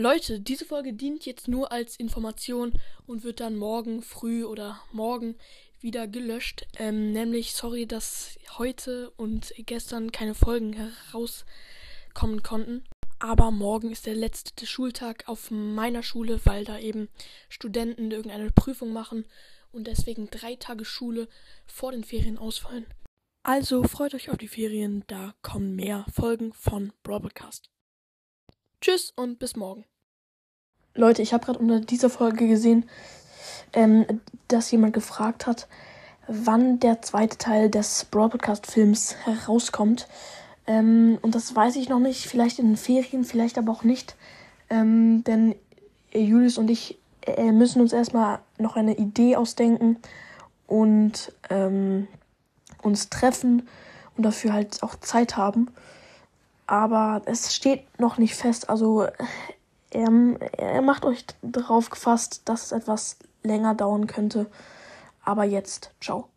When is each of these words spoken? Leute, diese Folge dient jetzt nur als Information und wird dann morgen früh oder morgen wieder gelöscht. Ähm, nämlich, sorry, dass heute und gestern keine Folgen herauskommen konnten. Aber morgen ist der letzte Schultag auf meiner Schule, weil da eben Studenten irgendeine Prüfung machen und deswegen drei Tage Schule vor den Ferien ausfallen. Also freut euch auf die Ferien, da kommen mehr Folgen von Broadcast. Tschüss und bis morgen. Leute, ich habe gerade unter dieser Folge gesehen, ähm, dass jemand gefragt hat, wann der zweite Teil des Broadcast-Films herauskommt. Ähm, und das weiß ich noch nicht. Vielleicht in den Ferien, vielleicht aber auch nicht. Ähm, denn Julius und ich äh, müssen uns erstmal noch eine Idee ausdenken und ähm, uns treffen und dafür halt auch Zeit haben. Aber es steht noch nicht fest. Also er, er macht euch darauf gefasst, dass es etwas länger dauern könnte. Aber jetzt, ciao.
Leute, 0.00 0.40
diese 0.40 0.64
Folge 0.64 0.94
dient 0.94 1.26
jetzt 1.26 1.46
nur 1.46 1.72
als 1.72 1.96
Information 1.96 2.72
und 3.06 3.22
wird 3.22 3.38
dann 3.40 3.58
morgen 3.58 4.00
früh 4.00 4.44
oder 4.44 4.80
morgen 4.92 5.36
wieder 5.78 6.08
gelöscht. 6.08 6.66
Ähm, 6.78 7.12
nämlich, 7.12 7.52
sorry, 7.52 7.84
dass 7.84 8.38
heute 8.56 9.10
und 9.18 9.52
gestern 9.58 10.10
keine 10.10 10.34
Folgen 10.34 10.72
herauskommen 10.72 12.42
konnten. 12.42 12.84
Aber 13.18 13.50
morgen 13.50 13.92
ist 13.92 14.06
der 14.06 14.14
letzte 14.14 14.66
Schultag 14.66 15.24
auf 15.28 15.50
meiner 15.50 16.02
Schule, 16.02 16.40
weil 16.44 16.64
da 16.64 16.78
eben 16.78 17.10
Studenten 17.50 18.10
irgendeine 18.10 18.50
Prüfung 18.50 18.94
machen 18.94 19.26
und 19.70 19.86
deswegen 19.86 20.30
drei 20.30 20.56
Tage 20.56 20.86
Schule 20.86 21.28
vor 21.66 21.92
den 21.92 22.04
Ferien 22.04 22.38
ausfallen. 22.38 22.86
Also 23.42 23.82
freut 23.82 24.14
euch 24.14 24.30
auf 24.30 24.38
die 24.38 24.48
Ferien, 24.48 25.04
da 25.08 25.34
kommen 25.42 25.76
mehr 25.76 26.06
Folgen 26.10 26.54
von 26.54 26.94
Broadcast. 27.02 27.68
Tschüss 28.80 29.12
und 29.14 29.38
bis 29.38 29.56
morgen. 29.56 29.84
Leute, 30.94 31.20
ich 31.20 31.34
habe 31.34 31.44
gerade 31.44 31.58
unter 31.58 31.80
dieser 31.80 32.08
Folge 32.08 32.48
gesehen, 32.48 32.88
ähm, 33.74 34.06
dass 34.48 34.70
jemand 34.70 34.94
gefragt 34.94 35.46
hat, 35.46 35.68
wann 36.26 36.80
der 36.80 37.02
zweite 37.02 37.36
Teil 37.36 37.68
des 37.68 38.06
Broadcast-Films 38.06 39.16
herauskommt. 39.24 40.08
Ähm, 40.66 41.18
und 41.20 41.34
das 41.34 41.54
weiß 41.54 41.76
ich 41.76 41.90
noch 41.90 41.98
nicht. 41.98 42.26
Vielleicht 42.26 42.58
in 42.58 42.68
den 42.68 42.76
Ferien, 42.78 43.24
vielleicht 43.24 43.58
aber 43.58 43.70
auch 43.70 43.84
nicht. 43.84 44.16
Ähm, 44.70 45.24
denn 45.24 45.54
Julius 46.14 46.56
und 46.56 46.70
ich 46.70 46.98
äh, 47.26 47.52
müssen 47.52 47.82
uns 47.82 47.92
erstmal 47.92 48.38
noch 48.56 48.76
eine 48.76 48.96
Idee 48.96 49.36
ausdenken 49.36 49.98
und 50.66 51.32
ähm, 51.50 52.08
uns 52.80 53.10
treffen 53.10 53.68
und 54.16 54.22
dafür 54.24 54.54
halt 54.54 54.82
auch 54.82 54.96
Zeit 54.96 55.36
haben. 55.36 55.68
Aber 56.70 57.22
es 57.24 57.52
steht 57.52 57.98
noch 57.98 58.16
nicht 58.16 58.36
fest. 58.36 58.70
Also 58.70 59.08
er, 59.90 60.08
er 60.56 60.82
macht 60.82 61.04
euch 61.04 61.24
darauf 61.42 61.90
gefasst, 61.90 62.42
dass 62.44 62.66
es 62.66 62.70
etwas 62.70 63.16
länger 63.42 63.74
dauern 63.74 64.06
könnte. 64.06 64.46
Aber 65.24 65.42
jetzt, 65.42 65.90
ciao. 66.00 66.28